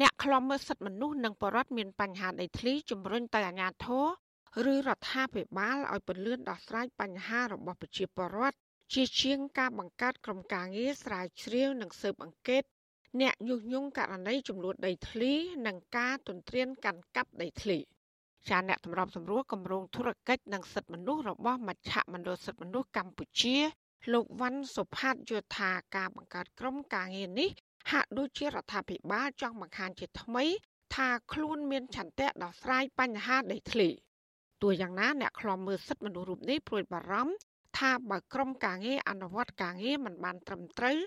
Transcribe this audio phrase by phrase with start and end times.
[0.00, 4.04] អ្នកខ្លំមើលសិទ្ធិមនុស្សនិងបរិវត្តមានបញ្ហាដីធ្លីជំរុញទៅអាជ្ញាធរ
[4.72, 8.56] ឬរដ្ឋាភិបាលឲ្យពន្លឿនដោះស្រាយបញ្ហារបស់ប្រជាពលរដ្ឋ
[8.94, 12.62] ជាជាងការបង្កើតក្រុមការងារស្រាវជ្រាវនិងស៊ើបអង្កេត
[13.20, 15.32] អ្នកញុះញង់ករណីចំនួនដីធ្លី
[15.66, 17.78] និងការទន្ទ្រានកាន់កាប់ដីធ្លី
[18.48, 23.56] ជាអ្នកតម្របសម្រួលគម្រោងធុរកិច្ចនិងសិទ្ធិមនុស្សរបស់មជ្ឈមណ្ឌលសិទ្ធិមនុស្សកម្ពុជា
[24.12, 27.50] លោកវ៉ាន់សុផាតយល់ថាការបង្កើតក្រុមការងារនេះ
[27.92, 30.44] ហាក់ដូចជារដ្ឋាភិបាលចង់បង្ហាញជាថ្មី
[30.94, 33.88] ថាខ្លួនមានឆន្ទៈដោះស្រាយបញ្ហាដីធ្លី
[34.62, 37.34] ទោះយ៉ាងណាអ្នកខ្លំមើលសិទ្ធិមនុស្សរូបនេះព្រួយបារម្ភ
[37.78, 40.98] ថាបើក្រុមការងារអនុវត្តការងារមិនបានត្រឹមត្រូវ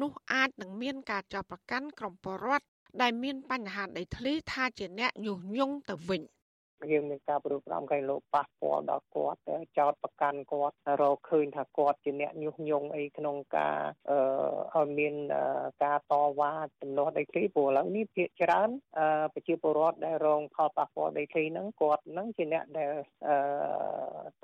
[0.00, 2.66] នោះអាចនឹងមានការចោទប្រកាន់ក្រុមពលរដ្ឋ
[3.02, 6.22] ដែលមានបញ្ហាដីធ្លីថាជាអ្នកញុះញង់ទៅវិញ។
[6.92, 9.38] យើងមានការប្រួយផ្ដំកែលោកប៉ះពាល់ដល់គាត់
[9.78, 13.78] ចោតប្រកាន់គាត់រកឃើញថាគាត់ជាអ្នកញុះញង់អីក្នុងការ
[14.10, 15.14] អឺឲ្យមាន
[15.84, 18.68] ការតវ៉ាចំនួនដីធ្លីព្រោះឥឡូវនេះភាគច្រើន
[19.34, 22.92] ប្រជាពលរដ្ឋដែលរងផលប៉ះពាល់ដីធ្លីហ្នឹងគាត់ហ្នឹងជាអ្នកដែល
[23.28, 23.36] អឺ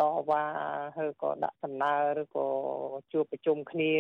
[0.00, 0.45] តវ៉ា
[1.06, 2.47] ឬក៏ដាក់សំណើឬក៏
[3.12, 3.93] ជួបប្រជុំគ្នា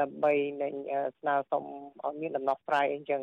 [0.00, 0.74] ដើម្បីនឹង
[1.18, 1.64] ស្នើសុំ
[2.04, 3.20] ឲ្យមានដំណោះស្រាយអីចឹង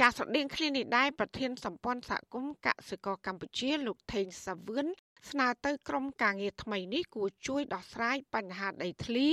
[0.00, 4.86] ចាស់ស្រដៀងគ្នានេះដែរប្រធានសម្ព័ន្ធសហគមន៍កសិករកម្ពុជា លោកថេងសាវឿន
[5.30, 9.26] ស្នើទៅក្រមការងារថ្មីនេះគួរជួយដោះស្រាយបញ្ហាដីធ្លី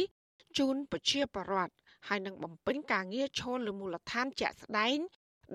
[0.57, 1.73] ជូនប្រជាពលរដ្ឋ
[2.07, 4.97] ហើយនឹងបំពេញការងារឈលលើមូលដ្ឋានជាក់ស្ដែង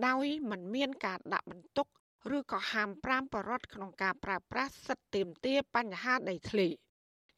[0.06, 1.86] ដោយមិនមានការដាក់បន្ទុក
[2.36, 6.68] ឬក៏ហាមប្រាមបរដ្ឋក្នុងការប្រើប្រាស់សិទ្ធិទាមទារបញ្ហាដីធ្លី។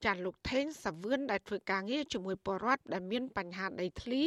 [0.05, 4.23] ចាន់លោកថេងសាវឿនដែលធ្វើការងារជាមួយបរដ្ឋដែលមានបញ្ហាដីធ្លី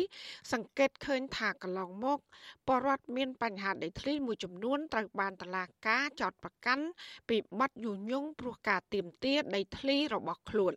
[0.54, 2.20] សង្កេតឃើញថាកន្លងមក
[2.68, 6.86] បរដ្ឋមានបញ្ហាដីធ្លីមួយចំនួនត្រូវបានតឡាការចោតប្រកាន់
[7.30, 10.74] ពីបទញុះញង់ព្រោះការទៀមទាដីធ្លីរបស់ខ្លួន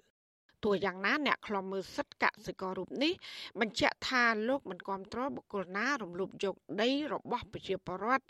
[0.64, 3.12] ទោះយ៉ាងណាអ្នកខ្លំមើលសិទ្ធិកសិកររូបនេះ
[3.60, 8.26] បញ្ជាក់ថាលោកមិនគាំទ្របុគ្គលណារំលោភយកដីរបស់ប្រជាពលរដ្ឋ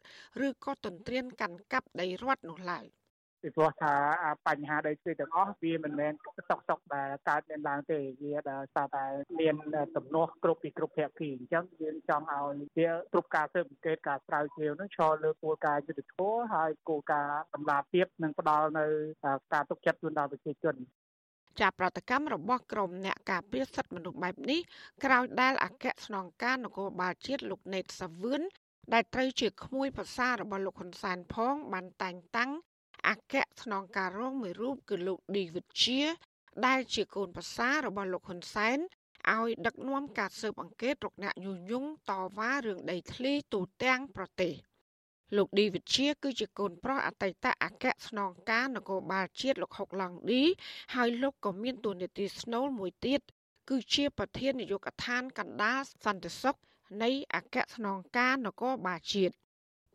[0.47, 2.87] ឬក៏ទន្ទ្រានកាន់កាប់ដីរដ្ឋនោះឡើយ។
[3.47, 3.95] ពីព្រោះថា
[4.47, 6.13] បញ្ហាដីធ្លីទាំងអស់វាមិនមែន
[6.49, 9.05] សុកសុកដែលកើតមានឡើងទេវាដែលសារតែ
[9.41, 9.55] មាន
[9.97, 18.87] ទំនាស់គ្រប់ពីគ្រប់ភាគីអញ្ចឹងយើងចង់ឲ្យវាគ្រប់ការស៊ើបអង្កេតការស្រាវជ្រាវនឹងឈរលើគោលការណ៍យុត្តិធម៌ហើយគោលការណ៍តម្លាភាពនិងផ្ដល់នៅ
[19.53, 20.77] ការទុកចិត្តជូនដល់ប្រជាជន
[21.61, 24.61] ចាប់ប្រតិកម្មរបស់ក្រមអ្នកការពារសិទ្ធិមនុស្សបែបនេះ
[25.05, 28.43] ក្រោយដែលអគ្គស្នងការនគរបាលជាតិលោកណេតសាវឿន
[28.95, 32.51] ដែលត្រូវជាក្មួយប្រសាររបស់លោកហ៊ុនសែនផងបានតែងតាំង
[33.09, 36.03] អគ្គស្នងការរងមួយរូបគឺលោកឌីវិតជា
[36.67, 38.79] ដែលជាកូនប្រសាររបស់លោកហ៊ុនសែន
[39.35, 44.55] ឲ្យដឹកនាំការស៊ើបអង្កេតរកអ្នកញុះញង់តវ៉ារឿងដីធ្លីទូទាំងប្រទេស
[45.37, 50.43] លោកឌីវិជា គឺជាកូនប្រុសអតីតអគ្គស្នងការនគរបាលជាតិលោកហុកឡង់ឌី
[50.95, 53.21] ហើយលោកក៏មានតួនាទីស្នូលមួយទៀត
[53.71, 56.57] គឺជាប្រធាននាយកដ្ឋានកណ្ដាលសន្តិសុខ
[57.03, 59.35] នៃអគ្គស្នងការនគរបាលជាតិ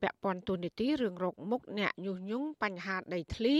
[0.01, 3.55] ពាក់ព័ន្ធទូនីតិរឿងរកមុខអ្នកញុះញង់បញ្ហាដីធ្លី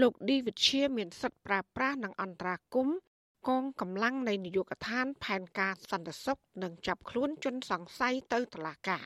[0.00, 2.96] លោកឌីវិជាមានសិទ្ធិប្រើប្រាស់និងអន្តរាគមន៍
[3.48, 9.04] កងកម្លាំងនៃនាយកដ្ឋាន ផែនការសន្តិសុខនិងចាប់ខ្លួនជនសង្ស័យទៅតុលាការ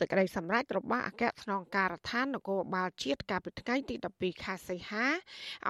[0.00, 5.06] សេចក្តីសម្រេចរបស់អគ្គស្នងការដ្ឋាននគរបាលជាតិកាលពីថ្ងៃទី12ខែសីហា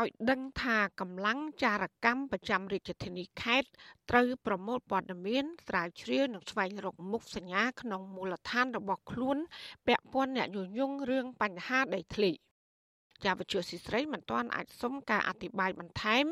[0.00, 3.68] ឲ្យដឹងថាកម្លាំងចារកម្មប្រចាំរាជធានីខេត្ត
[4.10, 9.38] ត្រូវប្រមូលព័ត៌មានស្រាវជ្រាវនិងស្វែងរកមុខសញ្ញាក្នុងមូលដ្ឋានរបស់ខ្លួន
[9.86, 12.32] ពាក់ព័ន្ធអ្នកញុះញង់រឿងបញ្ហាដីធ្លី
[13.24, 16.24] ជាវិទ្យាស៊ីស្រីមិនទាន់អាចសុំការអធិប្បាយបន្ថែម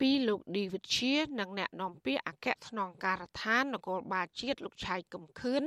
[0.00, 5.62] ពីលោកឌីវិជានិងអ្នកនាំពាក្យអគ្គស្នងការដ្ឋាននគរបាលជាតិលោកឆៃកំខឿន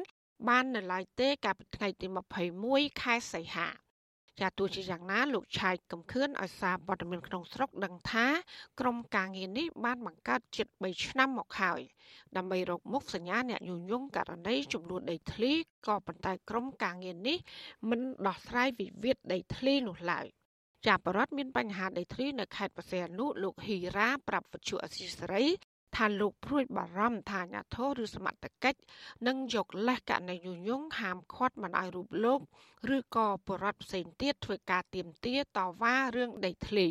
[0.47, 2.07] បាននៅឡើយទេកាលពីថ្ងៃទី
[2.53, 3.67] 21ខែសីហា
[4.41, 8.27] ចាទោះជាយ៉ាងណាលោកឆាយកំខឿនឲ្យសារព័ត៌មានក្នុងស្រុកដឹងថា
[8.79, 11.81] ក្រុមការងារនេះបានបង្កើតជិត3ឆ្នាំមកហើយ
[12.37, 15.51] ដើម្បីរកមុខសញ្ញាអ្នកញុះញង់ករណីចំនួនដីធ្លី
[15.87, 17.37] ក៏ប៉ុន្តែក្រុមការងារនេះ
[17.89, 20.25] មិនដោះស្រាយវិវាទដីធ្លីនោះឡើយ
[20.87, 25.45] ចាប់បរដ្ឋមានបញ្ហាដីធ្លីនៅខេត្តបរសៃអនុលោកហ៊ីរ៉ាប្រាប់វិទ្យុអសីសេរី
[25.95, 28.79] ថាលោកព្រួយបារម្ភថាអាញាធរឬសមត្ថកិច្ច
[29.27, 32.39] នឹងយកលេសករណីញុះញង់ហាមឃាត់មិនឲ្យរូបលោក
[32.95, 36.87] ឬក៏បរដ្ឋផ្សេងទៀតធ្វើការទៀមទាតវ៉ារឿងដីធ្លី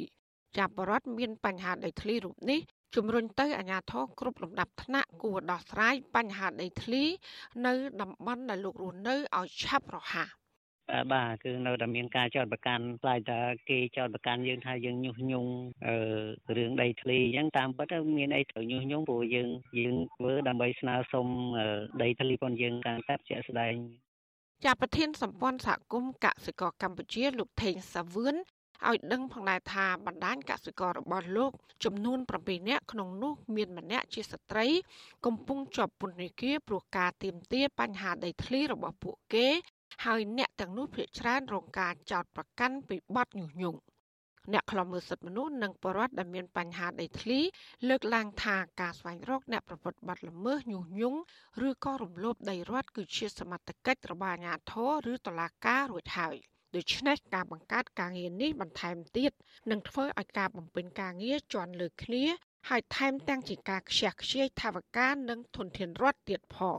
[0.59, 2.61] ចាប់បរដ្ឋមានបញ្ហាដីធ្លីរូបនេះ
[2.97, 7.03] ជំរុញទៅអាញាធរគ្រប់លំដាប់ថ្នាក់គួរដោះស្រាយបញ្ហាដីធ្លី
[7.67, 10.29] នៅតំបន់ដែលលោករស់នៅឲ្យឆាប់រហ័ស
[11.13, 13.41] បាទគឺនៅតែមានការចោទប្រកាន់ខ្លាចថា
[13.71, 15.51] គេចោទប្រកាន់យើងថាយើងញុះញង់
[15.87, 15.97] អឺ
[16.57, 19.49] រឿងដីធ្លីអញ្ចឹងតាមពិតទៅមានអីត្រូវញុះញង់ព្រោះយើង
[19.79, 21.27] យើងធ្វើដើម្បីស្នើសុំ
[22.03, 23.75] ដីធ្លីរបស់យើងតាមតែជាក់ស្ដែង
[24.65, 28.35] ជាប្រធានសម្ព័ន្ធសហគមន៍កសិករកម្ពុជា លោកថេងសាវឿន
[28.89, 31.53] ឲ្យដឹងផងដែរថាបណ្ដាញកសិកររបស់លោក
[31.85, 34.67] ចំនួន7នាក់ក្នុងនោះមានម្នាក់ជាស្ត្រី
[35.27, 39.49] កំពុងជាប់ពន្ធនាគារព្រោះការទាមទារបញ្ហាដីធ្លីរបស់ពួកគេ
[40.05, 43.81] ហើយអ្នកទាំងនោះភាគច្រើនរងការចោទប្រកាន់ពីបទញុះញង់
[44.53, 47.41] អ្នកខ្លំមើលសិទ្ធិមនុស្សនិងបរិវត្តដែលមានបញ្ហាដីធ្លី
[47.89, 51.21] លើកឡើងថាការស្វែងរកអ្នកប្រព្រឹត្តបទល្មើសញុះញង់
[51.69, 54.75] ឬក៏រំលោភដីរដ្ឋគឺជាសមត្ថកិច្ចរបស់អាជ្ញាធ
[55.07, 56.37] រឬតុលាការរួចហើយ
[56.77, 59.33] ដូច្នេះការបង្កើតការងារនេះបន្ថែមទៀត
[59.71, 62.25] នឹងធ្វើឲ្យការបំពេញការងារជាន់លើគ្នា
[62.69, 66.79] ហើយថែមទាំងជាការខ្ជះខ្ជាយថវិកានិងធនធានរដ្ឋទៀតផង